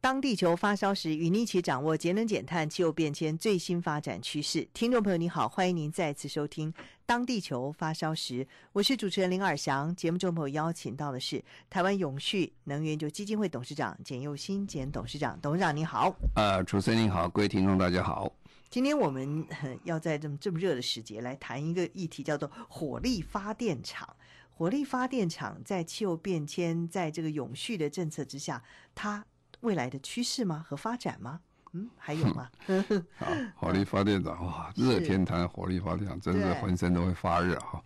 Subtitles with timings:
[0.00, 4.66] 当地球发烧时，与你一起掌握节能减碳、气候变迁最新发展趋势。
[4.72, 6.72] 听众朋友，你好，欢迎您再次收听
[7.04, 9.94] 《当地球发烧时》，我是主持人林尔翔。
[9.96, 15.36] 节目中朋友邀请到的是台湾永续能源就基金会董事长简佑新简董事长。
[15.42, 18.32] 董事长你好，呃，主持人你好，各位听众大家好。
[18.70, 19.44] 今天我们
[19.82, 24.08] 要在这么这么热的时节来谈一个议题，叫做火力发电厂。
[24.50, 28.62] 火力发电厂在气候变迁，在这个永续的政策之下，
[28.94, 29.26] 它。
[29.60, 30.64] 未来的趋势吗？
[30.68, 31.40] 和发展吗？
[31.72, 32.48] 嗯，还有吗？
[33.18, 37.82] 好，火 力发电厂哇，热天谈火力发电厂，真是浑身都会发热哈。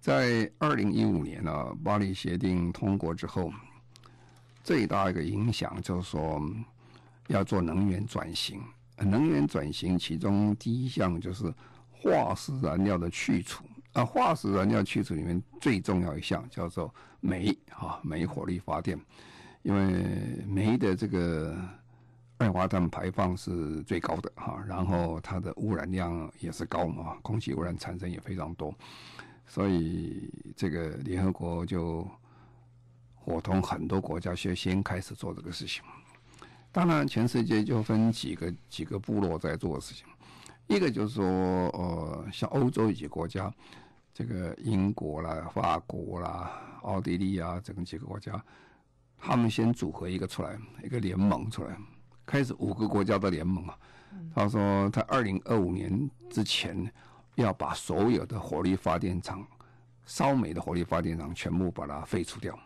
[0.00, 3.52] 在二零一五年呢、啊，巴黎协定通过之后，
[4.64, 6.42] 最大一个影响就是说
[7.28, 8.60] 要做能源转型。
[8.96, 11.52] 能源转型其中第一项就是
[11.90, 18.98] 化石燃料的去除啊，化石燃料去除里面最重要一项叫做煤啊，煤火力发电。
[19.62, 21.56] 因为煤的这个
[22.38, 28.74] 二氧化碳排放是最高的哈，然后它的污染量也是高嘛，空气污染产生也非常多，
[29.46, 32.04] 所以这个联合国就
[33.14, 35.82] 伙同很多国家先先开始做这个事情。
[36.72, 40.04] 当然，全世界就分几个几个部落在做事情，
[40.66, 43.52] 一个就是说，呃，像欧洲一些国家，
[44.12, 46.50] 这个英国啦、法国啦、
[46.82, 48.32] 奥地利啊，这个几个国家。
[49.24, 51.78] 他们先组合一个出来，一个联盟出来，
[52.26, 53.78] 开始五个国家的联盟啊。
[54.34, 56.92] 他说，他二零二五年之前
[57.36, 59.46] 要把所有的火力发电厂、
[60.04, 62.58] 烧煤的火力发电厂全部把它废除掉，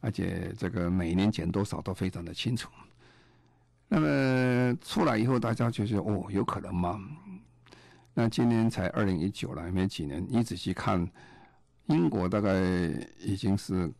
[0.00, 2.70] 而且这个每年减多少都非常的清楚。
[3.88, 7.00] 那么出来以后，大家就说：“哦，有可能吗？”
[8.14, 10.24] 那今年才二零一九了，没几年。
[10.28, 11.04] 你仔细看，
[11.86, 12.52] 英国大概
[13.18, 13.92] 已经是。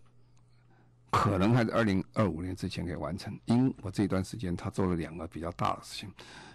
[1.11, 3.37] 可能还是二零二五年之前可以完成。
[3.47, 6.13] 因我这段时间他做了两个比较大的事情，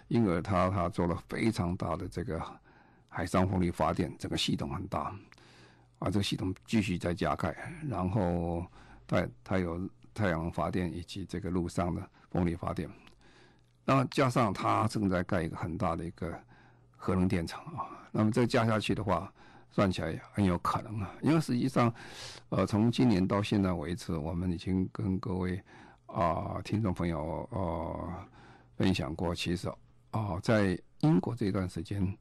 [0.08, 2.42] 因而他他做了非常大的这个
[3.08, 5.14] 海上风力发电，整个系统很大，
[5.98, 7.54] 啊，这个系统继续在加盖，
[7.88, 8.66] 然后
[9.06, 12.88] 他他有太阳能发电以及这个陆上的风力发电，
[13.84, 16.32] 那加上他正在盖一个很大的一个
[16.96, 19.32] 核能电厂啊，那么这个加下去的话。
[19.76, 21.92] 算起来也很有可能啊，因为实际上，
[22.48, 25.62] 呃，从今年到现在为止，我们已经跟各位
[26.06, 28.14] 啊、听众朋友呃
[28.78, 29.70] 分享过，其实
[30.12, 32.16] 啊、在英国这段时间，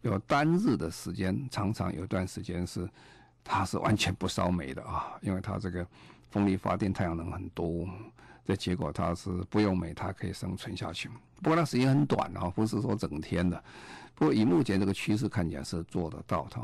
[0.00, 2.90] 有单日的时间，常常有段时间是
[3.44, 5.86] 它是完全不烧煤的啊，因为它这个
[6.30, 7.88] 风力发电、太阳能很多，
[8.44, 11.08] 这结果它是不用煤，它可以生存下去。
[11.40, 13.62] 不过它时间很短啊，不是说整天的。
[14.16, 16.56] 不过以目前这个趋势看起来是做得到的，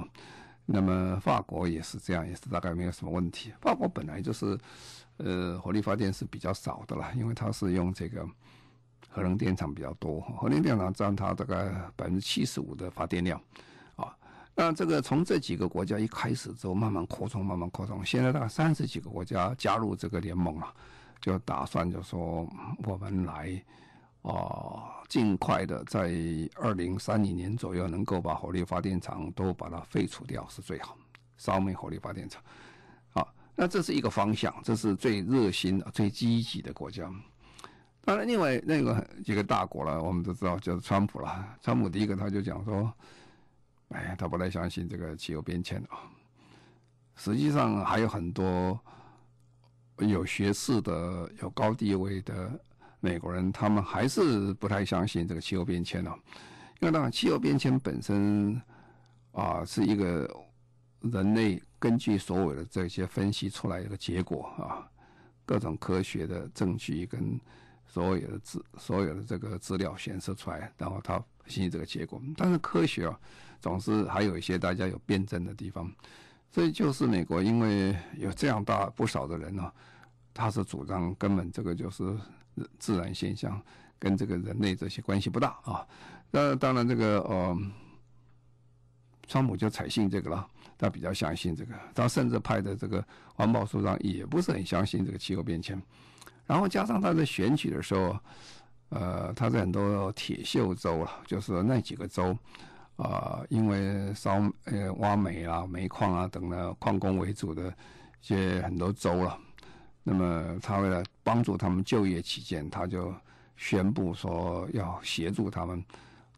[0.64, 3.52] 那么法国也是这样，也是大概没有什么问题。
[3.60, 4.58] 法国本来就是，
[5.18, 8.26] 呃，火力发电是比较少的啦，因为它是用这个
[9.10, 13.38] 核能电厂比较多，核能电厂占它大概百分之七十五的发电量，
[13.96, 14.16] 啊，
[14.54, 20.74] 那这个从这几个国家一开始之后慢慢扩充，慢慢扩充，现在大概三十几个国家加入这个联盟了，
[21.20, 22.48] 就打算就说
[22.84, 23.62] 我们来。
[24.22, 26.12] 哦，尽快的在
[26.56, 30.96] 二零三零年左右能够把火力发电厂都把它废除掉是最好。
[31.38, 32.40] 烧煤火力发电厂，
[33.10, 37.12] 好，那这是一个方向，这是最热心的、最积极的国家。
[38.04, 41.58] 当然，另外那个几个大国了，我们都知道就是川普了。
[41.60, 42.92] 川普第一个他就讲说，
[43.88, 46.06] 哎，他不太相信这个汽油变迁啊。
[47.16, 48.78] 实际上还有很多
[49.98, 52.60] 有学识的、有高地位的。
[53.04, 56.14] 美国人他们还是不太相信这个气候变迁呢，
[56.78, 58.62] 因为当然气候变迁本身
[59.32, 60.32] 啊是一个
[61.00, 64.86] 人类根据所有的这些分析出来一个结果啊，
[65.44, 67.40] 各种科学的证据跟
[67.84, 72.22] 所有的资所有的这个资料显示出来，然后他信这个结果。
[72.36, 73.18] 但是科学啊
[73.60, 75.90] 总是还有一些大家有辩证的地方，
[76.52, 79.72] 所以就是美国因为有这样大不少的人呢、
[80.32, 82.16] 他是主张根本这个就是。
[82.78, 83.60] 自然现象
[83.98, 85.86] 跟这个人类这些关系不大啊。
[86.30, 87.56] 那当然，这个呃，
[89.28, 90.46] 川普就采信这个了，
[90.78, 91.74] 他比较相信这个。
[91.94, 93.04] 他甚至派的这个
[93.34, 95.80] 环保署长也不是很相信这个气候变迁
[96.46, 98.18] 然后加上他在选举的时候，
[98.88, 102.36] 呃，他在很多铁锈州啊，就是那几个州
[102.96, 109.38] 啊、呃，因为烧呃挖煤啊、煤矿啊等的矿工为主的一些很多州了、啊。
[110.02, 113.14] 那么他为了帮助他们就业起见，他就
[113.56, 115.84] 宣布说要协助他们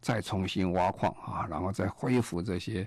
[0.01, 2.87] 再重新挖矿啊，然后再恢复这些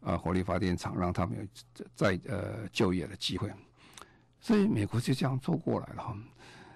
[0.00, 3.48] 呃火力发电厂，让他们有再呃就业的机会。
[4.40, 6.16] 所以美国就这样做过来了。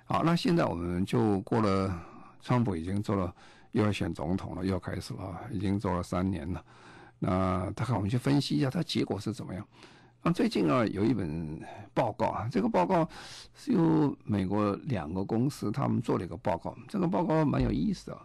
[0.04, 2.00] 好，那现在我们就过了，
[2.40, 3.34] 川普已经做了，
[3.70, 6.64] 又要选总统了，又要开始了，已经做了三年了。
[7.18, 9.66] 那大概我们去分析一下，它结果是怎么样？
[10.22, 11.60] 啊，最近啊有一本
[11.92, 13.08] 报告啊，这个报告
[13.54, 18.18] 是由美国两个公司他们做了一个报告，这个报告蛮有意思的。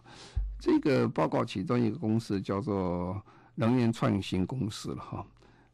[0.60, 3.20] 这个报告其中一个公司叫做
[3.56, 5.26] 能源创新公司了哈，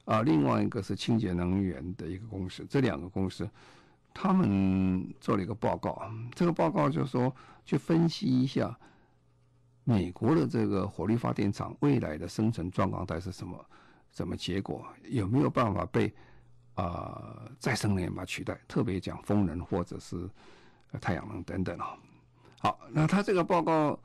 [0.07, 3.47] 啊，另外一个是清洁能源的一个公司，这两个公司
[4.15, 7.35] 他们做了一个报告，这个报告就是说
[7.67, 8.75] 去分析一下
[9.85, 13.63] 美国的这个火力发电厂未来的生存状况，它是什么？
[14.15, 14.87] 什么结果？
[15.09, 16.15] 有没有办法被
[16.75, 18.59] 啊、再生能源把它取代？
[18.67, 20.29] 特别讲风能或者是
[21.01, 21.97] 太阳能等等啊。
[22.61, 23.97] 好，那他这个报告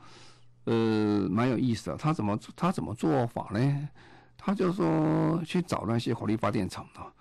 [0.66, 1.98] 呃蛮有意思的。
[1.98, 3.90] 他怎么他怎么做法呢？
[4.38, 7.12] 他就说去找那些火力发电厂啊，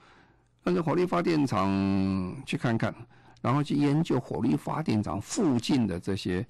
[0.62, 2.94] 那个火力发电厂去看看，
[3.40, 6.46] 然后去研究火力发电厂附近的这些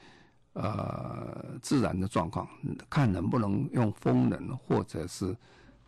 [0.55, 2.49] 呃自然的状况，
[2.91, 5.37] 看能不能用风能或者是。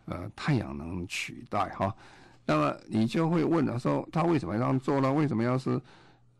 [0.05, 1.95] 呃，太阳能取代哈，
[2.45, 5.13] 那么你就会问了，说他为什么要这样做呢？
[5.13, 5.79] 为什么要是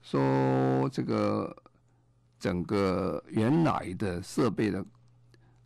[0.01, 1.55] 说这个
[2.39, 4.83] 整个原来的设备的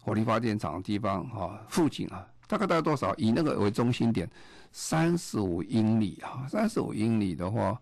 [0.02, 3.16] 火力发电厂地方哈附近啊，大概大概多少？
[3.16, 4.30] 以那个为中心点，
[4.72, 7.82] 三十五英里啊，三十五英里的话，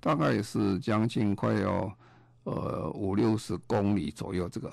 [0.00, 1.90] 大概是将近快要
[2.42, 4.72] 呃五六十公里左右这个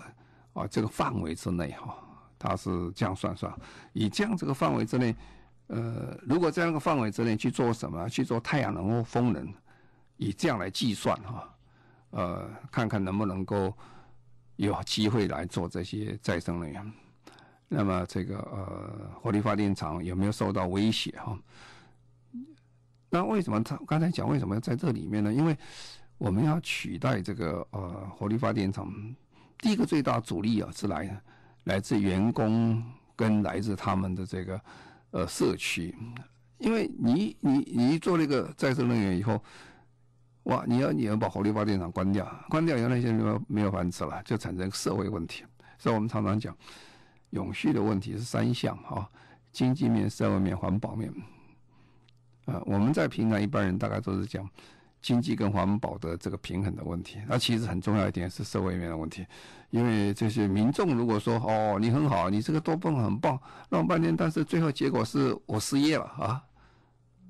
[0.53, 1.95] 啊这个范围之内哈。
[2.37, 3.53] 他是这样算算，
[3.93, 5.15] 以这样这个范围之内，
[5.67, 8.07] 呃，如果在那个范围之内去做什么？
[8.09, 9.51] 去做太阳能或风能，
[10.17, 11.55] 以这样来计算哈，
[12.11, 13.73] 呃，看看能不能够
[14.57, 16.93] 有机会来做这些再生能源。
[17.67, 21.37] 那么这个呃，火力发电厂有没有受到威胁哈？
[23.09, 25.33] 那为什么他刚才讲为什么要在这里面呢？
[25.33, 25.57] 因为
[26.17, 28.91] 我们要取代这个呃火力发电厂，
[29.59, 31.19] 第一个最大阻力啊是来。
[31.65, 32.83] 来自员工
[33.15, 34.59] 跟来自他们的这个
[35.11, 35.95] 呃社区，
[36.57, 39.39] 因为你你你做那个再生能源以后，
[40.43, 45.43] 哇，你要你要把火力发电厂关掉，关掉原来那些人没有没有饭吃了，就产生社会问题。
[45.77, 46.55] 所以我们常常讲，
[47.31, 49.09] 永续的问题是三项哈，
[49.51, 51.11] 经济面、社会面、环保面。
[52.45, 54.49] 啊，我们在平常一般人大概都是讲。
[55.05, 59.23] 经济跟环保的这个平衡的问题，那其实很重要一点是社会面的问题，
[59.69, 66.43] 因为这些民众如果说哦，你很好，你这个多蹦很棒，弄半天，但是最后结果是我失业了啊，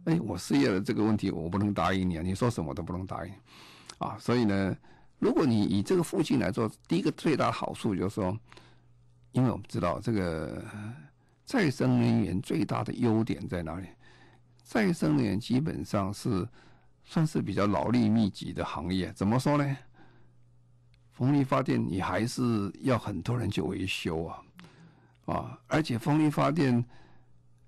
[0.06, 3.34] 哎，我失业了这个问题我不能答应你啊，你说什么都不能答应，
[3.98, 4.74] 啊，所以呢，
[5.20, 8.40] 如果你以这个附近来做，第一个最大的好处就是说，
[9.34, 10.64] 因为我们知道这个
[11.44, 13.88] 再生能源最大的优点在哪里？
[14.64, 16.48] 再生能源基本上是。
[17.06, 19.78] 算是比较劳力密集的行业，怎么说呢？
[21.14, 24.42] 风力发电你还是要很多人去维修啊，
[25.28, 26.84] 啊，而且风力发电，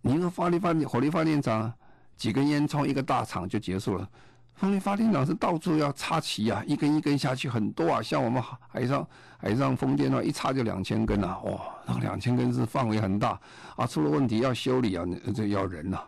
[0.02, 1.74] 你一个发力发电火力发电厂
[2.18, 4.10] 几根烟囱一个大厂就结束了，
[4.56, 13.40] 风力发电厂是到处要插旗啊，一根一根下去很多啊，像我们海上海上风电啊，一插就两千根啊，哇，那两千根是范围很大。
[13.78, 16.02] 啊，出了问题要修理啊，这要人呐、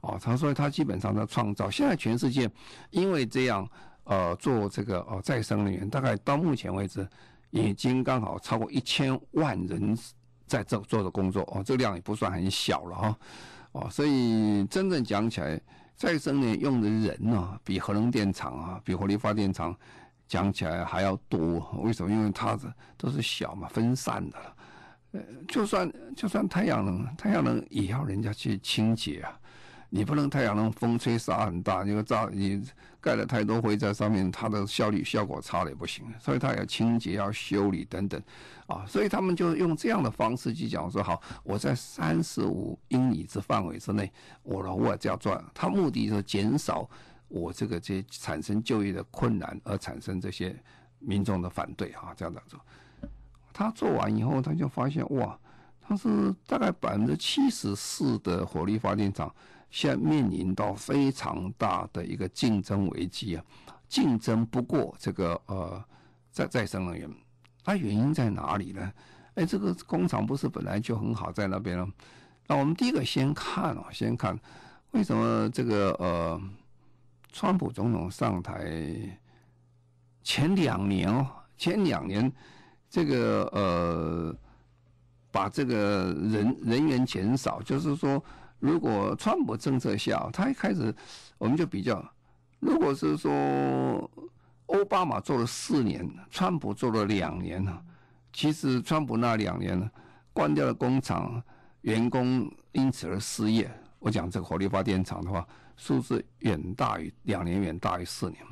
[0.00, 1.70] 哦，他说他基本上在创造。
[1.70, 2.50] 现在全世界
[2.90, 3.68] 因为这样，
[4.04, 7.06] 呃，做这个哦再生能源，大概到目前为止
[7.50, 9.96] 已经刚好超过一千万人
[10.46, 11.42] 在这做的工作。
[11.52, 13.18] 哦，这个量也不算很小了哈。
[13.72, 15.60] 哦，所以真正讲起来，
[15.94, 19.76] 再生能源用的人呢、比核能电厂啊，比火力发电厂
[20.26, 21.60] 讲起来还要多。
[21.82, 22.10] 为什么？
[22.10, 24.56] 因为它的都是小嘛，分散的了。
[25.12, 29.38] 呃，就算就算太阳能，太阳能也要人家去清洁啊。
[29.92, 32.62] 你不能太阳能风吹沙很大，因为炸你
[33.00, 38.22] 盖了太多灰在上面，它的效率效果差了也不行，所以它要清洁、要修理等等，
[38.68, 44.12] 啊，所以他们就用这样的方式去讲说，好，我在三十五英里之范围之内，
[44.44, 46.88] 我的我这样做，他目的是减少
[47.26, 50.54] 我这个这产生就业的困难，而产生这些
[51.00, 52.60] 民众的反对啊，这样子做。
[53.52, 55.36] 他做完以后，他就发现哇，
[55.80, 59.34] 他是大概百分之七十四的火力发电厂。
[59.70, 63.44] 现在面临到非常大的一个竞争危机啊，
[63.88, 65.82] 竞争不过这个呃
[66.30, 67.08] 再再生能源，
[67.64, 68.92] 它原因在哪里呢？
[69.34, 71.88] 哎，这个工厂不是本来就很好在那边了？
[72.48, 74.36] 那我们第一个先看哦，先看
[74.90, 76.40] 为什么这个呃，
[77.32, 79.18] 川普总统上台
[80.24, 82.30] 前两年哦，前两年
[82.88, 84.36] 这个呃，
[85.30, 88.22] 把这个人人员减少，就是说，
[88.60, 90.94] 如果川普政策下，他一开始
[91.38, 92.00] 我们就比较，
[92.60, 94.10] 如果是说
[94.66, 97.76] 奥巴马做了四年，川普做了两年呢，
[98.32, 99.90] 其实川普那两年呢，
[100.32, 101.42] 关掉了工厂。
[101.82, 105.48] 员工因此而失业，我讲这个火力发电厂的话，
[105.78, 108.44] 数字远大于两年，远大于四年。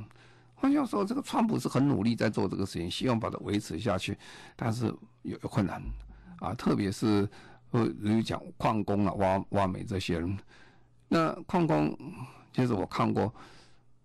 [0.54, 4.16] 换句话说，这个川普是很努力在做这个事情，希望把它维持下去，
[4.56, 4.86] 但是
[5.20, 5.82] 有有困难
[6.40, 7.28] 啊，特别是
[7.70, 10.38] 呃，比如讲矿工啊，挖挖煤这些人。
[11.08, 11.96] 那矿工，
[12.52, 13.32] 其实我看过，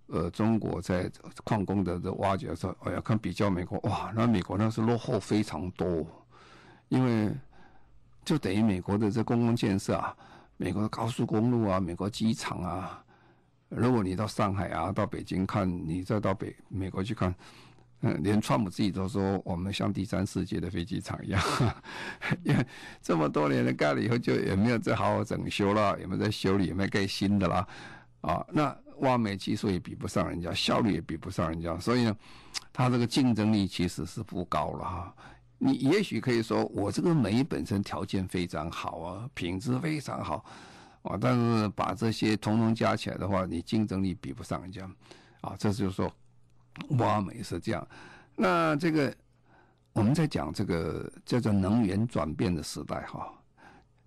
[0.07, 1.11] 呃，中国在
[1.43, 6.05] 矿工的这挖掘的时候，哎呀，看比较美国，哇，那美国那是落后非常多，
[6.89, 7.31] 因为。
[8.25, 10.15] 就等于美国的这公共建设啊，
[10.55, 13.03] 美国的高速公路啊，美国机场啊。
[13.67, 17.35] 如果你到上海啊，到北京看，你再到北美国去看，
[18.05, 21.41] 嗯，连川普自己都说我们像第三世界的飞机场一样，
[22.43, 22.65] 因为
[23.01, 27.65] 这么多年的盖了以后，就也没有再好好整修了，也没有在修理，也没盖新的啦，
[28.19, 32.15] 啊，那挖煤技术也比不上人家，效率也比不上人家，所以呢，
[32.73, 35.15] 它这个竞争力其实是不高了哈。
[35.57, 40.43] 你也许可以说，我这个煤本身条件非常好啊，品质非常好，
[41.03, 44.85] 啊，但是把这些统统加起来的话，你竞争力比不上人家，
[45.39, 46.13] 啊，这就是说，
[46.97, 47.87] 挖煤是这样。
[48.35, 49.13] 那这个
[49.93, 53.31] 我们在讲这个叫做能源转变的时代哈，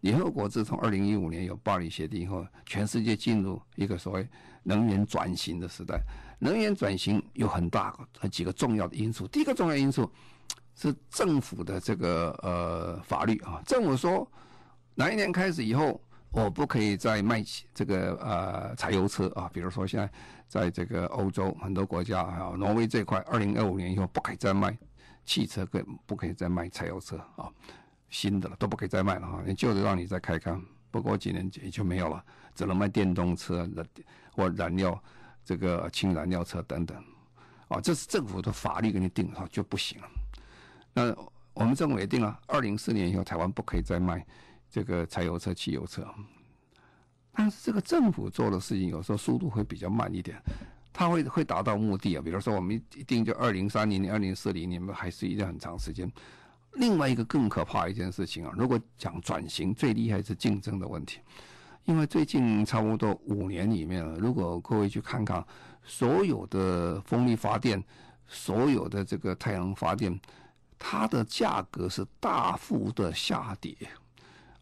[0.01, 4.29] 联合国自从二零一五年有巴黎协定以后，全世界进入一个所谓
[4.63, 6.01] 能源转型的时代。
[6.39, 7.97] 能源转型有很大
[8.31, 10.11] 几个重要的因素，第一个重要因素。
[10.79, 14.31] 是政府的这个呃法律啊，政府说
[14.95, 15.99] 哪一年开始以后，
[16.43, 17.43] 我不可以再卖
[17.75, 20.11] 这个呃柴油车啊，比如说现在
[20.47, 24.77] 在这个欧洲很多国家啊，挪威这块，二零二五年以后不可以再卖
[25.25, 27.49] 汽车，可不可以再卖柴油车啊？
[28.11, 30.55] 新的了都不可以再卖了哈，你旧的让你再开开，
[30.91, 32.23] 不过几年也就没有了，
[32.55, 33.85] 只能卖电动车的
[34.31, 35.03] 或燃料
[35.43, 37.03] 这个氢燃料车等等
[37.69, 40.09] 啊，这是政府的法律给你定好就不行了。
[40.93, 41.17] 那
[41.55, 44.25] 我们政府也定了，二零四年以后台湾不可以再卖
[44.71, 46.07] 这个柴油车、汽油车。
[47.33, 50.41] 但是这个政府做的事情有时候速度会比较慢一点，
[50.93, 52.23] 它会会达到目的啊。
[52.23, 56.11] 比如说我们一定就二零三零年、二零四零年，还是一段很长时间。
[56.75, 61.21] 另外一个更可怕一件事情啊，如果讲转型，最厉害是竞争的问题。
[61.85, 65.45] 因为最近差不多五年里面，如果各位去看看
[65.85, 67.83] 所有的风力发电、
[68.27, 70.19] 所有的这个太阳发电。
[70.79, 73.75] 它的价格是大幅的下跌，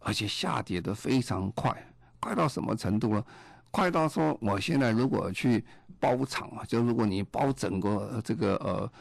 [0.05, 1.75] 而且下跌的非常快，
[2.21, 3.25] 快到什么程度呢？
[3.71, 5.65] 快到说，我现在如果去
[5.99, 8.93] 包厂啊，就如果你包整个这个呃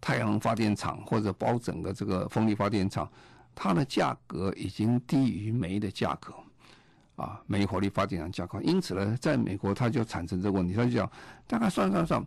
[0.00, 3.10] 太阳能发电厂或者包整个这个风力发电厂，
[3.54, 6.34] 它的价格已经低于煤的价格
[7.16, 8.60] 啊，煤火力发电厂价格。
[8.60, 11.10] 因此呢，在美国它就产生这个问题，它就讲
[11.46, 12.22] 大概算算算，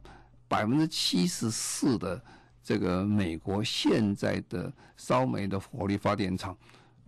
[0.48, 2.20] 百分之七十四的。
[2.66, 6.58] 这个美国现在的烧煤的火力发电厂，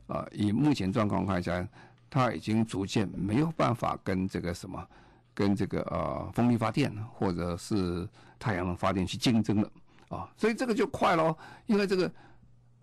[0.07, 1.67] 啊，以目前状况看起来，
[2.09, 4.85] 它已经逐渐没有办法跟这个什么，
[5.33, 8.07] 跟这个呃风力发电或者是
[8.37, 9.69] 太阳能发电去竞争了
[10.09, 11.35] 啊，所以这个就快喽，
[11.65, 12.11] 因为这个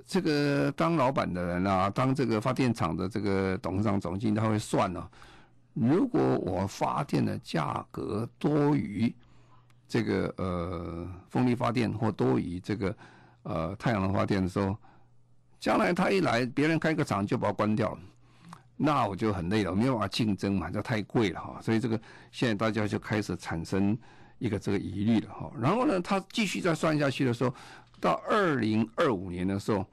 [0.07, 5.09] 这个当老板的人啊，当这个发电厂的这个董事长总经理他会算呢，
[5.75, 9.14] 如果我发电的价格多于。
[9.88, 12.97] 这个呃，风力发电或多于这个
[13.43, 14.75] 呃太阳能发电的时候，
[15.62, 17.99] 将来他一来，别人开个厂就把它关掉了，
[18.76, 21.61] 那我就很累了，没有办法竞争嘛，这太贵了哈。
[21.62, 21.97] 所以这个
[22.33, 23.97] 现在大家就开始产生
[24.40, 25.49] 一个这个疑虑了哈。
[25.57, 27.54] 然后呢，他继续再算下去的时候，
[28.00, 29.87] 到二零二五年的时候，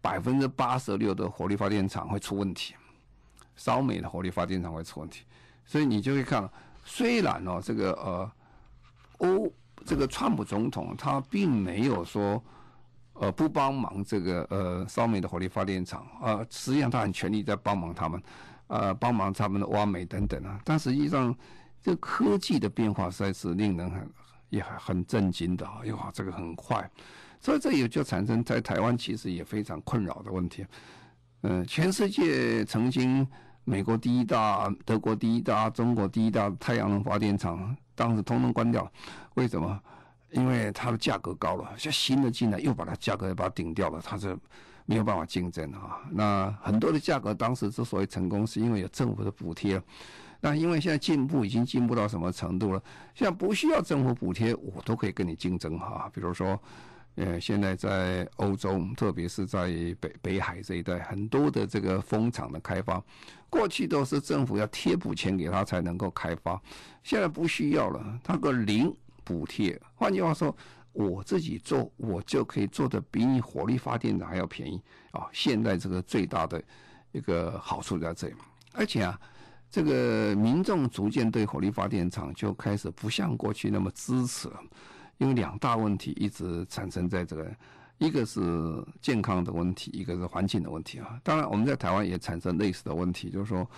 [0.00, 2.76] 百分之八十六的火力发电厂会出问题，
[3.56, 5.24] 烧煤的火力发电厂会出问题，
[5.64, 6.48] 所以你就会看，
[6.84, 8.30] 虽然哦这个呃。
[9.18, 9.50] 欧
[9.86, 12.42] 这个川普总统他并没有说，
[13.18, 18.22] 呃不帮忙这个呃烧煤的火力发电厂啊，实际上他很全力在帮忙他们，
[18.68, 20.60] 呃帮忙他们的挖煤等等啊。
[20.64, 21.34] 但实际上，
[21.82, 24.10] 这科技的变化实在是令人很
[24.50, 25.80] 也很很震惊的啊！
[25.96, 26.88] 哇，这个很快，
[27.40, 30.66] 所以这也就产生在台湾其实也非常困扰的问题。
[31.42, 33.26] 嗯、全世界曾经
[33.64, 37.76] 美国第一大、德国第一大、中国第一大太阳能发电厂。
[37.94, 38.86] 当时通通关掉，
[39.36, 39.80] 为什么？
[40.30, 44.36] 因为它的价格高了，像新的进来又把它价格把它顶掉了，它是
[44.84, 46.00] 没有办法竞争啊。
[46.10, 49.80] 那很多的价格当时之所以成功，是因为有政府的补贴。
[50.38, 52.82] 那因为现在进步已经进步到什么程度了？
[53.14, 56.10] 现在不需要政府补贴，我都可以跟你竞争哈。
[56.12, 56.60] 比如说，
[57.14, 59.66] 呃，现在在欧洲，特别是在
[59.98, 63.02] 北北海这一带，很多的这个风场的开发，
[63.48, 66.60] 过去都是政府要贴补钱给他才能够开发，
[67.02, 68.94] 现在不需要了，它个零
[69.26, 69.78] 补贴。
[69.94, 70.56] 换句话说，
[70.92, 74.80] 我自己做，我就可以做的比你火力发电厂还要便宜
[75.10, 75.26] 啊！
[75.32, 76.62] 现在这个最大的
[77.12, 78.34] 一个好处在这里，
[78.72, 79.20] 而且啊。
[79.68, 84.60] 这个民众逐渐对火力发电厂就开始不像过去那么支持了，
[85.18, 87.56] 因为两大问题一直产生在这个，
[87.98, 88.40] 一个是
[89.02, 91.20] 健康的问题，一个是环境的问题啊。
[91.24, 93.68] 当然，我们在台湾也产生类似的问题，就是说，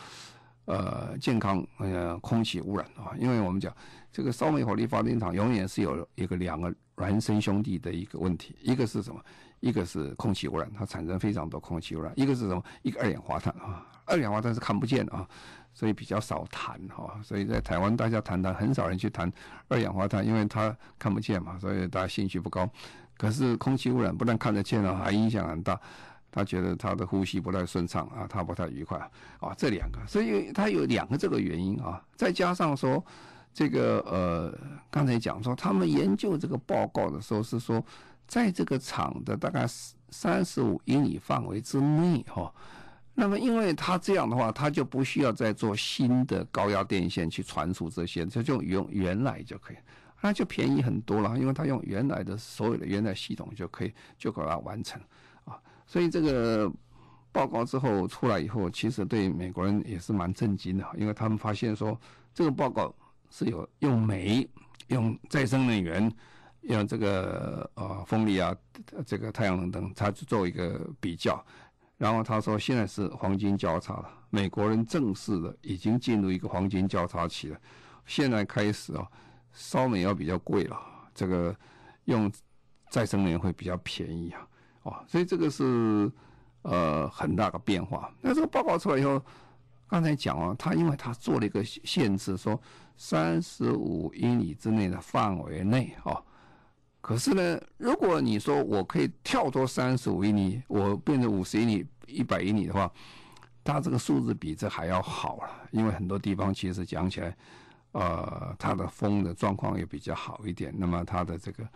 [0.69, 3.75] 呃，健康呃空气污染啊，因为我们讲
[4.13, 9.19] 这个烧煤火力发电厂永远是有一个两个孪生兄弟的一个问题，一个是什么？
[9.61, 12.63] 一个是空气污染，它产生非常多空气污染；一个是什么？
[12.83, 15.27] 一个二氧化碳啊，二氧化碳是看不见的啊。
[15.73, 19.33] 所以比较少谈哈，所以在台湾大家谈谈，很少人去谈
[19.69, 22.69] 二氧化碳，因为它看不见嘛，所以大家兴趣不高。
[23.17, 25.81] 可是空气污染不但看得见了，还影响很大。
[26.39, 28.97] 他觉得他的呼吸不太顺畅啊，他不太愉快
[29.41, 33.05] 啊，这两个，所以他有两个这个原因啊，再加上说
[33.53, 34.57] 这个呃，
[34.89, 37.85] 刚才讲说他们研究这个报告的时候是说，
[38.29, 39.67] 在这个厂的大概
[40.11, 42.55] 三十五英里范围之内哈。
[43.15, 49.77] 那么，因为他这样的话，他就不需要再做新的高压电线去传输这些，就就用原来就可以，
[50.21, 51.37] 那就便宜很多了。
[51.37, 55.01] 因为他用原来的所有的原来系统就可以就把它完成。
[55.89, 56.71] 所以这个
[57.33, 61.99] 报告之后出来以后，其实对美国人也是蛮震惊的，因为他们发现说
[62.33, 62.95] 这个报告
[63.31, 64.49] 是有用煤、
[64.89, 66.13] 用再生能源、
[66.61, 68.55] 用这个呃风力啊、
[69.07, 71.45] 这个太阳能等，它做一个比较。
[71.97, 77.59] 然后他说，现在是黄金交叉了，美国人正式的已经进入一个黄金交叉期了。
[78.07, 79.05] 现在开始啊，
[79.53, 80.81] 烧煤要比较贵了，
[81.13, 81.53] 这个
[82.05, 82.31] 用
[82.89, 84.47] 再生能源会比较便宜啊，
[84.83, 86.11] 哦，所以这个是
[86.63, 88.13] 呃很大的变化。
[88.21, 89.23] 那这个报告出来以后，
[89.89, 92.61] 刚才讲啊，他因为他做了一个限制，说
[92.97, 96.23] 三十五英里之内的范围内哦。
[97.01, 102.91] 可是呢，如果你说我可以跳脱三十五英里，我变成五十英里、一百英里的话，
[103.65, 105.51] 它这个数字比这还要好了。
[105.71, 107.35] 因为很多地方其实讲起来，
[107.93, 111.67] 呃，它的风的状况也比较好一点，那么它的这个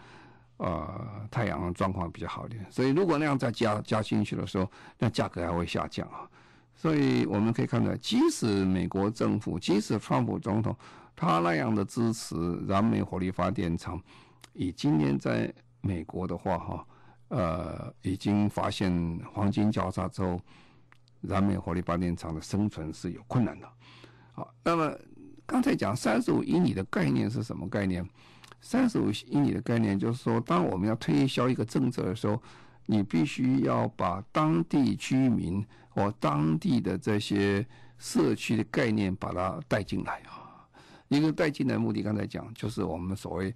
[0.62, 2.64] 呃太阳状况比较好一点。
[2.70, 6.28] 所以如果那样再加加进去的时候，那价格还会下降啊。
[6.74, 10.74] 所以我们可以看到，即使美国政府，即使川普总统，
[11.14, 12.34] 他那样的支持
[12.66, 14.00] 燃煤火力发电厂。
[14.54, 16.86] 以今年在美国的话，哈，
[17.28, 20.40] 呃，已经发现黄金交叉之后，
[21.20, 23.68] 燃煤火力发电厂的生存是有困难的。
[24.32, 24.92] 好，那么
[25.46, 28.08] 刚才讲三十五英里的概念是什么概念？
[28.62, 32.42] 三十五英里的概念就是说，当我们要推销一个政策的时候，
[32.86, 37.66] 你必须要把当地居民或当地的这些
[37.98, 40.64] 社区的概念把它带进来啊。
[41.08, 43.54] 一个带进来目的，刚才讲就是我们所谓。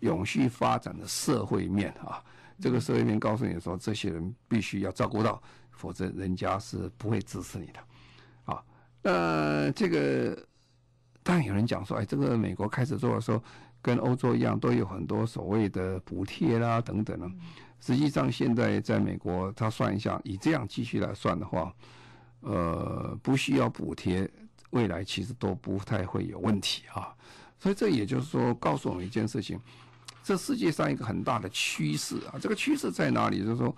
[0.00, 2.22] 永续发展的社会面啊，
[2.60, 7.80] 这个社会面告诉你说，这些人必须要照顾到，否则人家是不会支持你的，
[8.44, 8.62] 啊，
[9.00, 10.38] 那这个
[11.22, 13.42] 当然有人讲说，哎，这个美国开始做的时候，
[13.82, 17.30] 跟欧洲一样，都有很多所谓的补贴啦等等呢。
[17.80, 21.72] 实际上，现在在美国，他算一下，以这样继续来算的话，
[22.40, 24.28] 呃，不需要补贴，
[24.70, 27.14] 未来其实都不太会有问题啊。
[27.58, 29.60] 所以这也就是说，告诉我们一件事情。
[30.22, 33.44] 这世界上一个很大的趋势啊，这个趋势在哪里？
[33.44, 33.76] 就是说，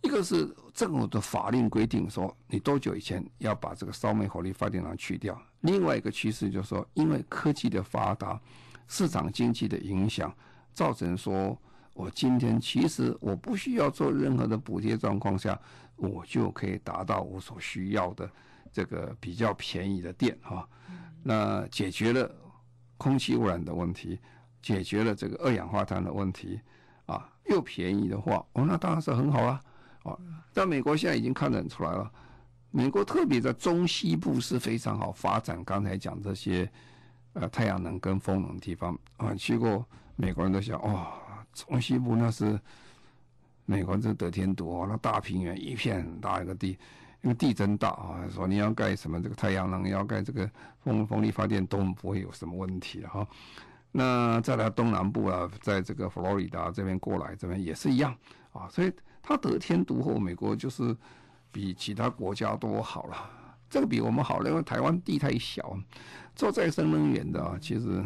[0.00, 8.40] 一个是政府的法令规定说你多久以前要把这个烧煤火力发电厂去掉；另外一个趋势就是说，因为科技的发达、
[8.88, 10.34] 市场经济的影响，
[10.74, 11.56] 造成说
[11.94, 15.56] 我今天其实我不需要做任何的补贴状况下，
[15.96, 18.28] 我就可以达到我所需要的
[18.72, 20.68] 这个比较便宜的电哈，
[21.22, 22.28] 那解决了
[22.96, 24.18] 空气污染的问题。
[24.60, 26.60] 解决了这个二氧化碳的问题，
[27.06, 29.62] 啊，又便宜的话，哦，那当然是很好啊，
[30.02, 30.18] 啊，
[30.52, 32.10] 但美国现在已经看得出来了，
[32.72, 35.62] 美国特别在中西部是非常好发展。
[35.64, 36.68] 刚才讲这些，
[37.34, 39.84] 呃，太阳能跟风能地方啊，去过
[40.16, 41.06] 美国人都想，哦，
[41.52, 42.58] 中西部那是
[43.64, 46.70] 美国这得天独厚，那大平原一片很大一个地，
[47.22, 50.50] 因为地真大啊，说你要盖什么这个太阳能，要盖这个
[50.82, 53.26] 风风力发电都不会有什么问题的哈。
[53.92, 58.16] 那再来东南部啊，在这个佛罗里达这边过来，这边也是一样
[58.52, 58.68] 啊。
[58.68, 60.96] 所以它得天独厚，美国就是
[61.52, 63.30] 比其他国家都好了。
[63.70, 65.78] 这个比我们好，因为台湾地太小，
[66.34, 68.04] 做再生能源的啊，其实。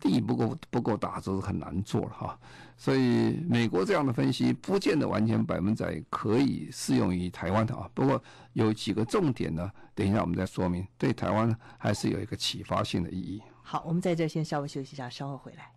[0.00, 2.38] 地不够不够大，这是很难做了哈。
[2.74, 7.86] 所以美国这样的分析，不见得完全百分之百可以适用于台湾的啊。
[7.92, 8.22] 不过
[8.54, 13.42] 有几个重点呢，等一下我们再说明，对台湾还是有一个启发性的意义。
[13.62, 15.73] 好，我们在这先稍微休息一下，稍后回来。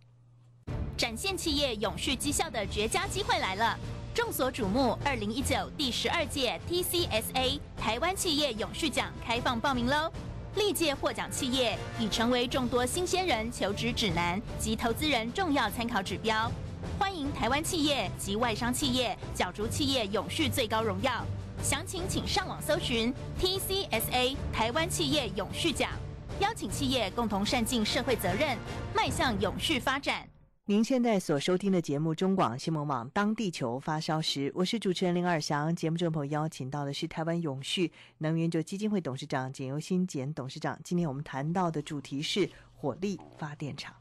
[0.98, 3.78] 展现企业永续绩效的绝佳机会来了！
[4.16, 10.12] 众所瞩目，二零一九第十二届 TCSA 台湾企业永续奖开放报名喽！
[10.56, 16.52] 历届获奖企业已成为众多新鲜人求职指南及投资人重要参考指标。
[16.98, 21.24] 欢迎台湾企业及外商企业角逐企业永续最高荣耀。
[21.62, 25.92] 详情请上网搜寻 TCSA 台湾企业永续奖，
[26.40, 28.58] 邀请企业共同善尽社会责任，
[28.96, 30.28] 迈向永续发展。
[30.70, 35.74] 您现在所收听的节目中广新闻网《当地球发烧时》，我是主持人林尔祥。
[35.74, 40.78] 节目中朋友邀请到的是台湾永续能源基金会董事长简尤新简董事长。
[40.84, 43.96] 今天我们谈到的主题是火力发电厂。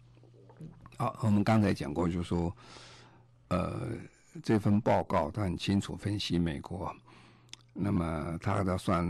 [0.97, 2.53] 好，我们刚才讲过，就是说，
[3.47, 3.93] 呃，
[4.43, 6.93] 这份报告它很清楚分析美国，
[7.73, 9.07] 那么它要算，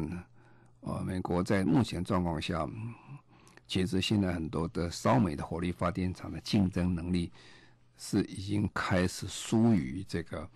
[0.81, 2.69] 呃，美国在目前状况下。
[3.67, 7.33] 其实现在很多的烧煤的火力发电厂的竞争能力
[7.97, 10.49] 是已经开始输于这个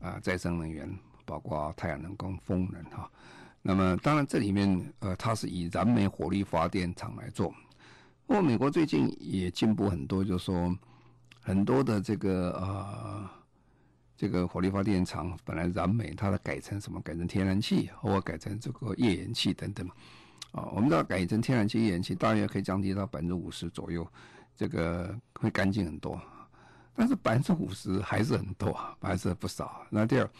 [0.00, 0.88] 啊、再生能源，
[1.24, 3.10] 包括太阳能跟风能哈。
[3.62, 7.48] 那么当然这里面呃它是以燃煤火力发电厂来做。
[8.26, 10.76] 不过美国最近也进步很多，就是说
[11.40, 13.30] 很多的这个呃
[14.16, 17.00] 这个火力发电厂本来燃煤，它的改成什么？
[17.00, 19.88] 改成天然气，或者改成这个页岩气等等。
[20.54, 24.06] 啊，我们知道改成天然气、页岩气，大约可以降低到百分之五十左右，
[24.56, 26.20] 这个会干净很多。
[26.94, 29.84] 但是百分之五十还是很多，还是不少。
[29.90, 30.30] 那第二，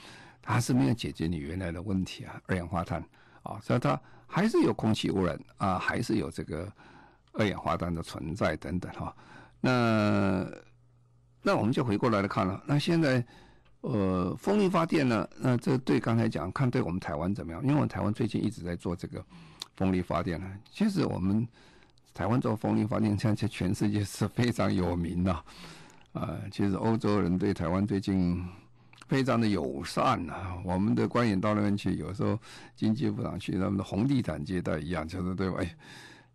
[0.41, 3.05] 它还是没有解决你原来的问题啊，二氧化碳
[3.43, 6.73] 啊，所以它还是有空气污染啊，还是有这个
[7.33, 9.13] 二氧化碳的存在等等哈。
[9.61, 10.47] 那
[11.43, 13.27] 那我们就回过来了看了，那现在
[13.81, 15.29] 呃风力发电呢？
[15.41, 17.61] 那这对刚才讲看对我们台湾怎么样？
[17.63, 19.21] 因为我们台湾最近一直在做这个。
[19.77, 20.47] 风力发电呢？
[20.71, 21.47] 其实我们
[22.13, 25.33] 台湾做风力发电，现在全世界是非常有名的。
[26.13, 28.41] 啊，其实欧洲人对台湾最近
[29.09, 30.57] 非常的友善啊。
[30.65, 32.39] 我们的官员到那边去，有时候
[32.77, 35.57] 经济部长去，他们的红地毯接待一样，就是对吧？
[35.59, 35.77] 哎，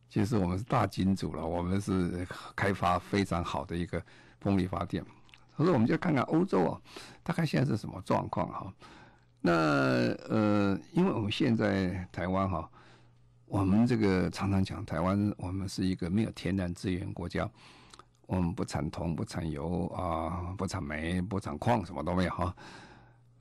[0.10, 4.04] 其实我们是大金主了，我们是开发非常好的一个
[4.42, 5.02] 风力发电。
[5.56, 6.82] 所以我们就看看欧洲啊，
[7.24, 8.74] 大概现在是什么状况哈？
[9.40, 9.54] 那
[10.28, 12.70] 呃，因为我们现在台湾哈。
[13.50, 17.50] 我们这个常常讲，台湾我们是一个没有天然资源国家，
[18.28, 22.56] 我们不产铜、不产油啊，不产煤、不产矿，什么都没有哈。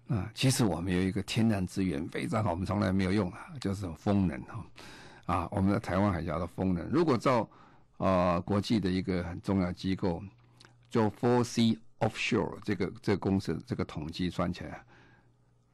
[0.09, 4.67] 啊，其实我们有一个天然资源非常好，我们从来没有用啊，就是风能哈。
[5.27, 7.47] 啊，我们的台湾海峡的风能，如果照
[7.99, 10.23] 啊国际的一个很重要机构，
[10.91, 14.83] 做 4C Offshore 这个这个公司这个统计算起来，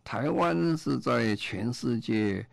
[0.02, 2.44] 台湾是在全世界。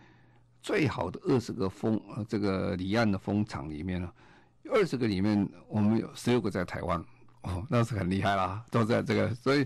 [0.62, 4.12] 最好的二十个风，这个离岸的风场里面呢，
[4.70, 7.04] 二十个里面我们有十六个在台湾，
[7.42, 9.66] 哦，那是很厉害啦， 都在这个，所以，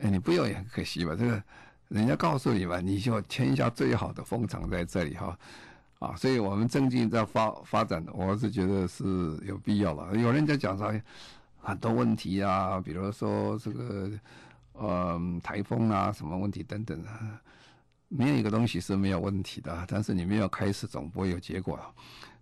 [0.00, 1.14] 你不用也很可惜吧？
[1.16, 1.42] 这个
[1.88, 5.38] 人家告诉你嘛，你就天下最好的风场在这里哈，
[6.00, 9.04] 啊，所以我们正经在发发展，我是觉得是
[9.46, 10.16] 有必要了。
[10.16, 10.92] 有人在讲说
[11.60, 14.10] 很多问题啊，比如说这个
[14.72, 17.40] 呃台风啊，什么问题等等啊。
[18.12, 21.86] 没有一个东西是没有问题的，但是你没有开始，总不会有结果啊。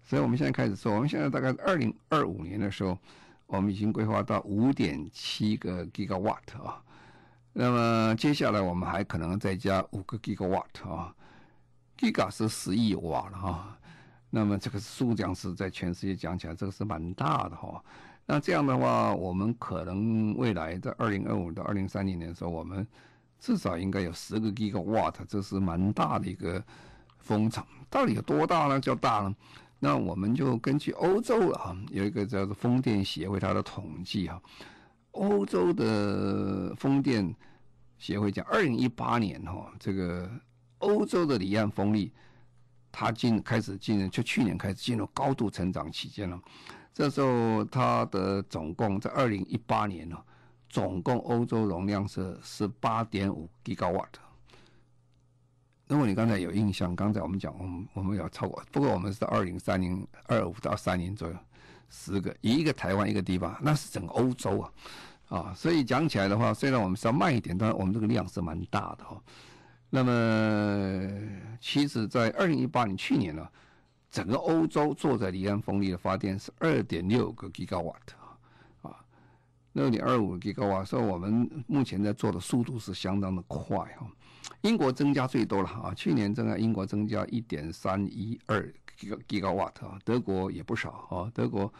[0.02, 2.98] 所以，我们现在开始说，我们现在大概二零二五年的时候，
[3.46, 6.82] 我们已经规划到五点七个 gigawatt 啊。
[7.52, 11.14] 那么，接下来我们还可能再加五个 gigawatt 啊。
[11.98, 13.78] giga 是十亿瓦了哈。
[14.30, 17.84] 那么，这个数量是在全世界讲起来，这个是蛮大的哈。
[18.24, 22.86] 那这样的话，我们可能未来在二零二五到二零三零年的时候，我们
[23.38, 26.62] 至少应该有十个 gigawatt，这是蛮大的一个
[27.18, 27.66] 风场。
[27.88, 28.80] 到底有多大呢？
[28.80, 29.34] 叫大呢？
[29.78, 34.42] 那我们就根据欧洲了啊，有一个叫做风电协会它的统计哈，
[35.12, 37.32] 欧洲的风电
[37.96, 40.28] 协会讲，二零一八年哈，这个
[40.78, 42.12] 欧洲的离岸风力，
[42.90, 46.40] 它进开始进入，就去年开始进入高度成长期间了。
[46.92, 50.16] 这时候它的总共在二零一八年呢。
[50.68, 54.20] 总共欧洲容量是十八点五吉瓦特。
[55.86, 61.36] 如果你刚才有印象，刚才我们讲，我们我们要超过，不过我们是二零三零二五到三零左右，
[61.88, 64.72] 十个，一个台湾一个地方，那是整个欧洲啊，
[65.28, 69.18] 啊，所以讲起来的话，虽然我们是要慢一点，但是我们这个量是蛮大的哈。
[69.88, 71.10] 那么，
[71.58, 73.48] 其实，在二零一八年去年呢，
[74.10, 78.17] 整个欧洲坐在离岸风力的发电是二点六个吉瓦特啊，
[79.72, 84.06] 六点二五吉瓦，所以我们目前在做的速度是相当的快哈。
[84.62, 88.72] 英国增加最多了啊，去年增加英国增加一点三一二
[89.28, 91.72] 吉瓦特啊，德国也不少啊，德国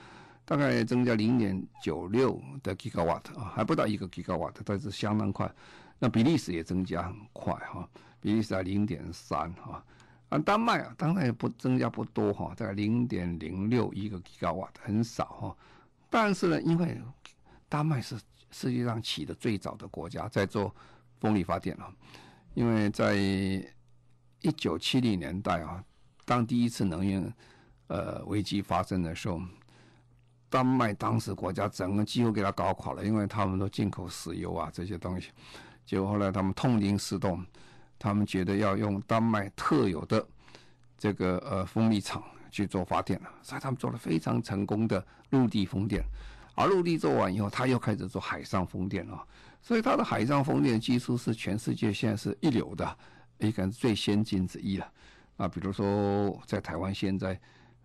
[0.45, 5.53] 大概增加零点九六的吉瓦特啊，还不到一个吉瓦特，但是相当快。
[5.99, 7.89] 那比利时也增加很快哈，
[8.21, 9.83] 比利时在零点三哈，
[10.29, 15.57] 啊，丹麦啊，当然也不增加不多哈，在零点零六一个吉瓦特很少哈，
[16.09, 17.01] 但是呢，因为
[17.69, 18.19] 丹麦是
[18.51, 20.75] 世界上起的最早的国家，在做
[21.21, 21.93] 风力发电啊。
[22.55, 25.85] 因为在一九七零年代啊，
[26.25, 27.33] 当第一次能源
[27.89, 29.41] 呃危机发生的时候，
[30.49, 35.31] 丹麦当时国家整个几乎给它搞垮了，因为他们都进口石油啊这些东西，
[35.85, 37.45] 结果后来他们痛定思痛，
[37.99, 40.27] 他们觉得要用丹麦特有的
[40.97, 46.03] 这个呃风力场去做发电了，所以他们做了非常成功的陆地风电，
[46.59, 49.25] 而陆地做完以后，他又开始做海上风电了。
[49.61, 52.97] 所以他的海上风电技术是全世界现在是一流的，
[53.39, 54.91] 应该是最先进之一了。
[55.37, 57.39] 啊，比如说在台湾现在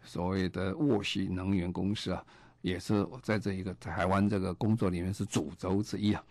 [0.03, 2.23] 所谓的沃西能源公司啊，
[2.61, 6.23] 也是在这一个台湾这个工作里面是主轴之一啊。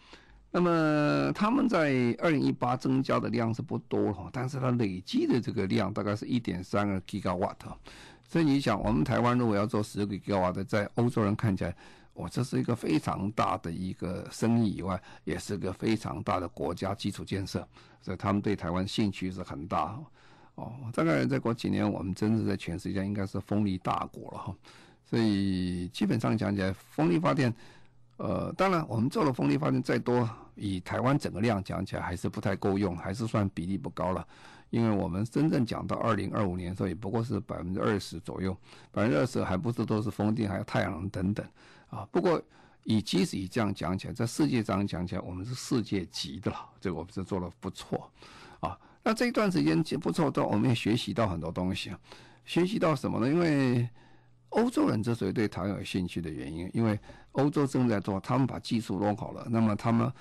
[0.52, 7.76] 那么他们在二零一八增加的量是不多哈，但是它累积的这个量大概是一点三个吉瓦特。
[8.22, 11.74] 所以你想，我们台湾如果要做十个吉瓦特，在欧洲人看起来。
[12.14, 17.66] 我这是一个非常大的一个生意以外，也是个非常大的国家基础建设，
[18.00, 19.98] 所以他们对台湾兴趣是很大。
[20.54, 24.54] 哦，大概再过几年，我们真的在全世界应该是风力大国了哈。
[25.04, 27.52] 所以基本上讲起来，风力发电，
[28.22, 34.24] 呃，当然我们做的风力发电再多，以台湾整个量讲起来还是不太够用，还是算比例不高了。
[34.70, 38.56] 因为我们真正讲到二零二五年的时候，也不过是百分之二十左右，
[38.92, 41.44] 百分之二十还不是都是风电，还有太阳能等等。
[41.90, 42.40] 啊，不过
[42.84, 48.08] 以即使以这样讲起来，在世界上讲起来，我们是世界级的了，这个我们是做的不错，
[48.60, 51.98] 啊，那这一段时间不错，到我们也学习到很多东西啊，
[52.44, 53.28] 学习到什么呢？
[53.28, 53.88] 因为
[54.50, 56.98] 欧洲人之所以对台湾有兴趣的原因，因为
[57.32, 60.12] 欧洲正在做，他们把技术弄好了，那么他们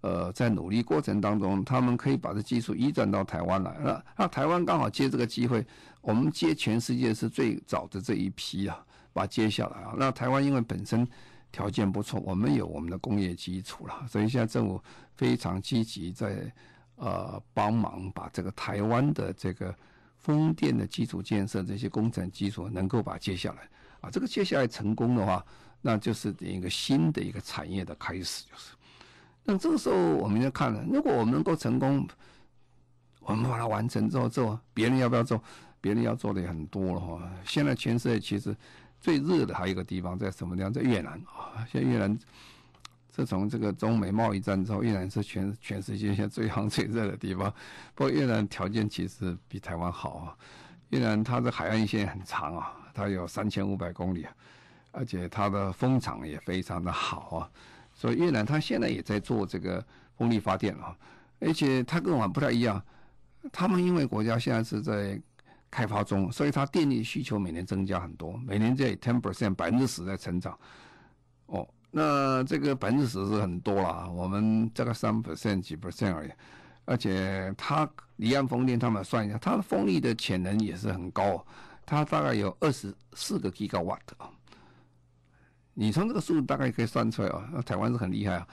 [0.00, 5.66] 呃在努力过程当中，他们可以把这技术移转到台湾来，那那台湾刚好接这个机会，
[6.00, 8.84] 我们接全世界是最早的这一批啊。
[9.12, 11.04] 把接下来啊，那台湾因为本身
[11.50, 14.80] 条件不错，我们有我们的工业基础了，所以现在政府
[15.16, 16.50] 非常积极在
[16.94, 19.74] 呃帮忙把这个台湾的这个
[20.16, 23.68] 风电的基础建设这些工程基础能够把接下来
[24.00, 25.44] 啊，这个接下来成功的话，
[25.80, 28.74] 那就是一个新的一个产业的开始，就是。
[29.44, 32.06] 那这个时候我们要看了，如果我们能够成功，
[33.20, 35.42] 我们把它完成之后做，别人要不要做？
[35.80, 37.32] 别人要做的也很多了哈。
[37.44, 38.56] 现在全世界其实。
[39.02, 40.70] 最热的还有一个地方在什么地方？
[40.70, 41.66] 在越南啊！
[41.72, 42.18] 现在越南
[43.10, 47.50] 自从这个中美贸易战之后，越南是全全世界现在最夯最热的地方。
[47.94, 50.36] 不过越南条件其实比台湾好啊。
[50.90, 54.26] 越南它的海岸线很长啊，它有三千五百公里，
[54.92, 57.50] 而且它的风场也非常的好啊。
[57.94, 59.84] 所以越南它现在也在做这个
[60.16, 60.96] 风力发电啊，
[61.40, 62.82] 而且它跟我们不太一样，
[63.52, 65.20] 他们因为国家现在是在。
[65.72, 70.58] 开发中，所以它电力需求每年增加很多，每年在 ten percent 百分之十在成长。
[71.46, 76.30] 哦，那这个百分之十是很多了，我们这个三 percent 几 percent 而已。
[76.86, 81.46] 而且它离岸风电，他们算一下，它的风力的潜能也是很高，
[81.86, 84.28] 它大概有二十四个 gigawatt 啊。
[85.74, 88.46] 你从这个数字大概可以算出来啊，那台湾是很厉害啊，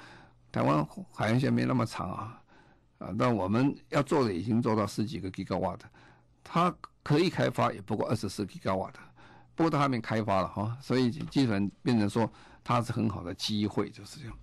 [0.51, 2.41] 台湾海岸线没那么长啊，
[2.99, 5.79] 啊，但我们要做的已经做到十几个 gigawatt，
[6.43, 6.73] 它。
[7.03, 8.99] 可以开发也不过二十四吉瓦的，
[9.55, 12.29] 不过它还没开发了哈，所以基本变成说
[12.65, 14.37] 它是很好的机会，就是这样。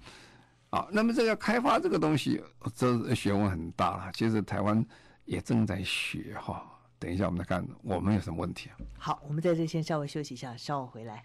[0.70, 2.42] 啊，那么这个开发这个东西，
[2.74, 4.10] 这学问很大了。
[4.14, 4.82] 其实台湾
[5.26, 6.64] 也正在学哈。
[6.98, 8.76] 等一下我们来看我们有什么问题啊？
[8.98, 11.22] 好，我们在这先稍微休息一下，稍后回来。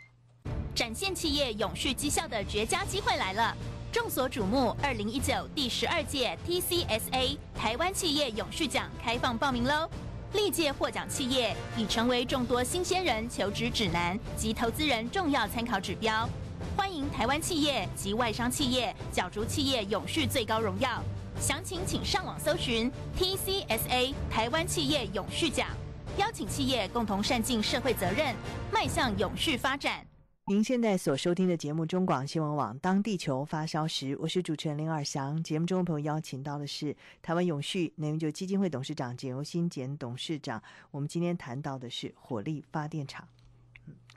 [0.79, 3.53] 展现企业永续绩效的绝佳机会来了！
[3.91, 9.89] 众所瞩目，二零一九第十二届 TCSA 台湾企业永续奖开放报名喽！
[10.31, 16.29] 历届获奖企业已成为众多新鲜人求职指南及投资人重要参考指标，
[16.77, 21.03] 欢迎台湾企业及外商企业角逐企业永续最高荣耀。
[21.41, 25.67] 详情请上网搜寻 TCSA 台湾企业永续奖，
[26.15, 28.33] 邀请企业共同善尽社会责任，
[28.71, 30.08] 迈向永续发展。
[30.49, 35.43] 您现在所收听的节目中广新闻网《当地球发烧时》，我是主持人林尔祥。
[35.43, 40.59] 节目中的朋友邀请到的是台湾永续能源基金会董事长简尤新简董事长。
[40.89, 43.27] 我们今天谈到的是火力发电厂。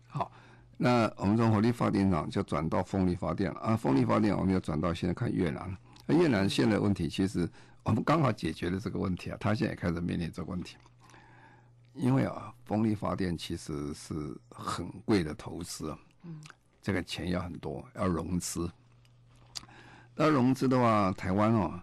[0.07, 0.33] 好，
[0.79, 3.77] 那我们从火力发电厂就转到风力发电了啊。
[3.77, 5.77] 风力发电，我们要转到现在看越南。
[6.07, 7.47] 越南现在问题，其实
[7.83, 9.37] 我们刚好解决了这个问题啊。
[9.39, 10.79] 他现在也开始面临这个问题，
[11.93, 15.99] 因为啊，风力发电其实是很贵的投资啊。
[16.25, 16.41] 嗯，
[16.81, 18.71] 这个钱要很多，要融资。
[20.17, 21.81] 要融资的话，台湾哦，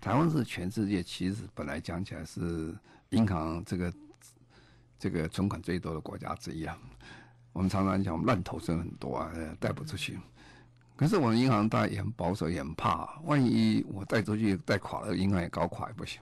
[0.00, 2.74] 台湾是全世界其实本来讲起来是
[3.10, 3.92] 银行这个
[4.98, 6.78] 这个存款最多的国家之一啊。
[7.52, 10.18] 我们常常讲，我们烂头生很多啊，贷不出去。
[10.96, 16.20] 可是我们银行大家也很保守，也很怕，万一我贷出去贷垮了，银行也搞垮也不行。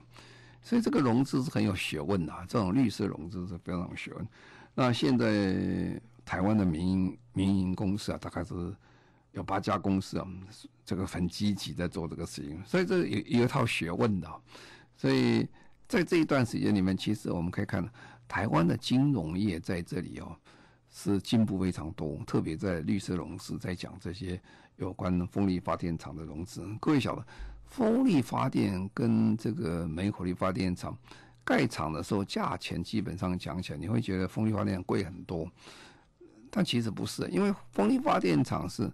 [0.63, 4.27] 所以这个融资是很有学问的，这种绿色融资是非常有学问。
[4.73, 8.53] 那现在台湾的民营民营公司啊，大概是
[9.31, 10.27] 有八家公司啊，
[10.85, 14.27] 这个很积极在做这个事情，所以这有有一套学问的。
[14.95, 15.47] 所以
[15.87, 17.91] 在这一段时间里面，其实我们可以看到，
[18.27, 20.35] 台湾的金融业在这里哦。
[20.93, 24.37] 是进步非常多，特别在绿色融资，在讲这些
[24.75, 26.67] 有关风力发电厂的融资。
[26.81, 27.25] 各位晓得，
[27.63, 30.93] 风力发电跟这个煤火力发电厂
[31.45, 35.49] 盖厂的时候，价钱基本上讲起来，你会觉得风力发电贵很多，
[36.51, 38.91] 但其实不是，因为风力发电厂是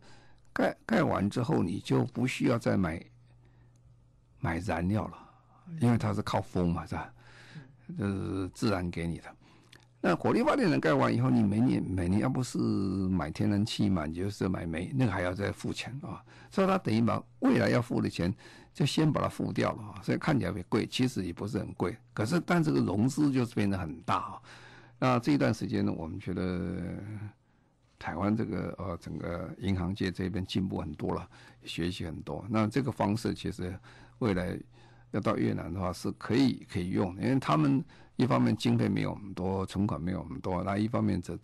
[0.53, 3.03] 盖盖完之后，你就不需要再买
[4.39, 5.17] 买燃料了，
[5.81, 7.11] 因为它是靠风嘛，是吧？
[7.97, 9.23] 就是自然给你的。
[9.99, 16.23] 那火力发电厂盖完以后，你每年每年要不是买天然气嘛，你就是买煤，那个还要再付钱啊。
[16.51, 18.33] 所以它等于把未来要付的钱
[18.73, 20.01] 就先把它付掉了啊。
[20.03, 21.97] 所以看起来会贵，其实也不是很贵。
[22.13, 24.41] 可是但这个融资就是变得很大啊。
[24.99, 26.77] 那这一段时间呢，我们觉得
[27.99, 31.29] 台湾这个呃整个银行界这边进步很多了，
[31.63, 32.45] 学习很多。
[32.49, 33.77] 那这个方式其实
[34.19, 34.57] 未来
[35.11, 37.83] 要到越南的话是可以可以用，因为他们。
[38.19, 41.37] 一方面经费没有我们多，存款没有我们多，那一方面这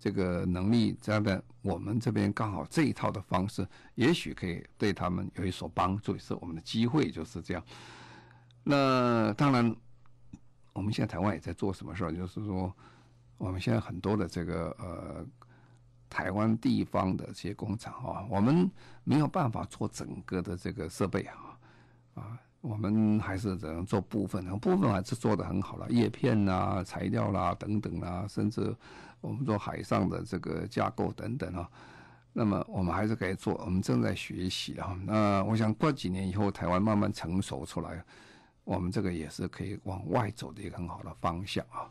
[0.00, 7.62] 这个能力这样的我们这边刚好这一套的方式，也许可以对他们有一所帮助，也是我们的机会，就是这样。
[8.64, 9.72] 那当然，
[10.72, 12.74] 我们现在台湾也在做什么事儿，就是说，
[13.38, 15.24] 我们现在很多的这个呃
[16.10, 18.70] 台湾地方的这些工厂啊，我们
[19.04, 21.34] 没有办法做整个的这个设备啊
[22.16, 22.38] 啊。
[22.60, 28.76] 我们还是只能做部分，部分还是做得很好了，叶片啊、材料啦、等等啦、啊，甚至
[29.22, 31.66] 我们做海上的这个架构等等啊。
[32.34, 34.94] 那么我们还是可以做，我们正在学习啊。
[35.06, 38.04] 那我想过几年以后，台湾慢慢成熟出来，
[38.62, 41.88] 我们这个也是可以往外走的一个很好的方向啊。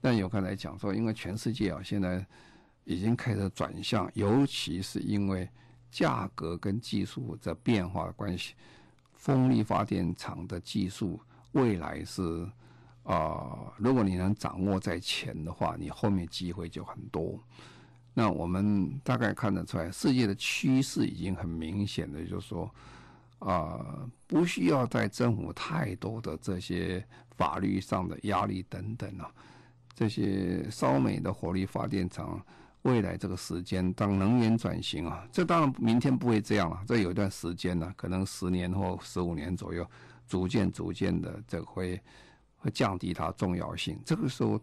[0.00, 2.24] 但有刚才讲说，因为全世界啊现在
[2.84, 5.48] 已经开始转向，尤其是因为
[5.90, 8.54] 价格跟技术的变化的关系。
[9.14, 11.20] 风力发电厂的技术
[11.52, 12.48] 未来是
[13.04, 17.38] 啊、如果你能掌握在前的话，你后面机会就很多。
[18.14, 22.70] 那我们大概看得出来，世界的趋势已经很明显的，就是说
[23.40, 27.04] 啊、不需要在政府太多的这些
[27.36, 29.28] 法律上的压力等等啊，
[29.94, 32.40] 这些烧煤的火力发电厂。
[32.82, 39.88] 未来这个时间，当能源转型啊，这当然明天不会这样了，这有一段时间呢，可能十年或十五年左右，
[40.26, 42.00] 逐渐逐渐的这会
[42.56, 43.96] 会降低它重要性。
[44.04, 44.60] 这个时候，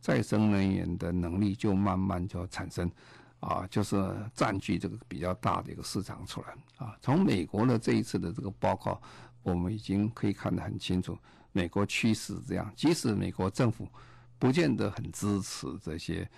[0.00, 2.90] 再生能源的能力就慢慢就产生，
[3.38, 3.96] 啊，就是
[4.34, 6.48] 占据这个比较大的一个市场出来
[6.84, 6.96] 啊。
[7.00, 9.00] 从美国的这一次的这个报告，
[9.44, 11.16] 我们已经可以看得很清楚，
[11.52, 13.88] 美国趋势这样，即使美国政府
[14.40, 16.28] 不见得很支持这些。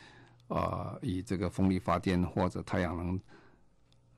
[0.54, 3.18] 呃，以这个风力发电或者太阳能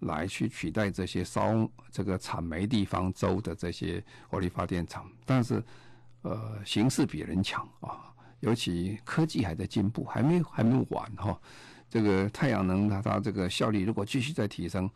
[0.00, 5.62] 来去取代这些烧这个产煤地方州的这些火力发电厂，但是
[6.22, 11.40] 呃，形势比人强啊，尤其科技还在进步，还没还没完哈、哦。
[11.88, 14.90] 这个太阳能它它这个效率如果继续在提升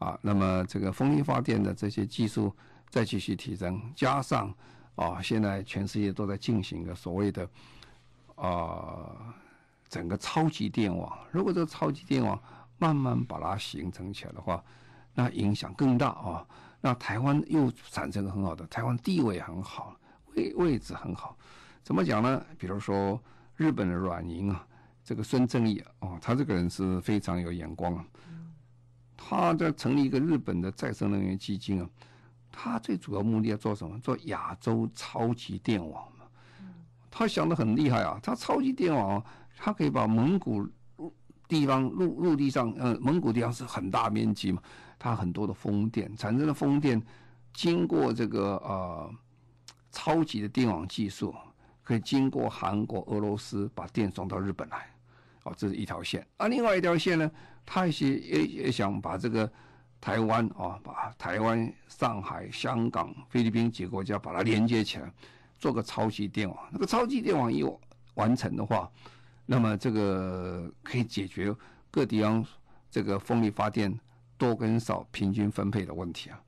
[0.00, 2.52] 啊，那么这个风力发电的这些技术
[2.88, 4.52] 再继续提升，加上
[4.96, 7.48] 啊，现在全世界都在进行的所谓的
[8.34, 9.32] 啊。
[9.90, 12.40] 整个超级电网，如果这个超级电网
[12.78, 14.62] 慢慢把它形成起来的话，
[15.12, 16.46] 那影响更大啊！
[16.80, 19.96] 那台湾又产生个很好的，台湾地位很好，
[20.36, 21.36] 位位置很好。
[21.82, 22.40] 怎么讲呢？
[22.56, 23.20] 比如说
[23.56, 24.64] 日本的软银啊，
[25.02, 28.06] 这个孙正义啊，他这个人是非常有眼光啊。
[29.16, 31.90] 他在成立一个日本的再生能源基金啊，
[32.52, 33.98] 他最主要目的要做什么？
[33.98, 36.06] 做亚洲超级电网。
[37.10, 39.22] 他想的很厉害啊，他超级电网。
[39.62, 40.66] 他可以把蒙古
[41.46, 44.62] 地方陆陆地上，呃，蒙古地方是很大面积嘛，
[44.98, 46.98] 它很多的风电产生的风电，
[47.52, 49.14] 经过这个呃
[49.92, 51.34] 超级的电网技术，
[51.82, 54.90] 可以经过韩国、俄罗斯把电送到日本来，
[55.42, 56.26] 哦，这是一条线。
[56.38, 57.30] 啊，另外一条线呢，
[57.66, 59.52] 他也也也想把这个
[60.00, 65.12] 台湾啊、把台湾、上海、香港、菲律宾几个国家把它连接起来，
[65.60, 66.58] 做个超级电网。
[66.72, 67.62] 那个超级电网一
[68.14, 68.90] 完成的话，
[69.46, 71.54] 那么这个可以解决
[71.90, 72.44] 各地方
[72.90, 73.96] 这个风力发电
[74.36, 76.42] 多跟少平均分配的问题啊，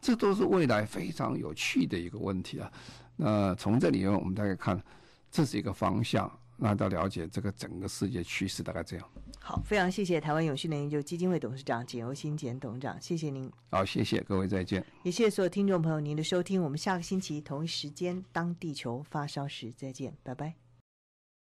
[0.00, 2.72] 这都是未来非常有趣的一个问题啊。
[3.14, 4.82] 那从这里面，我们大概看，
[5.30, 9.08] 这是一个方向，那到了解这个整个世界趋势大概这样。
[9.40, 13.50] 好，非常谢谢台湾永续能源研究基金会董事长简尤新简董事长，谢谢您。
[13.70, 14.84] 好，谢谢各位，再见。
[15.04, 20.65] 也谢谢所有听众朋友您的收听，我们下个星期同一时间，当地球发烧时再见，拜拜。